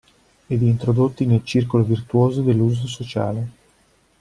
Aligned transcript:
Ed 0.47 0.63
introdotti 0.63 1.27
nel 1.27 1.43
circolo 1.43 1.83
virtuoso 1.83 2.41
dell'uso 2.41 2.87
sociale. 2.87 3.49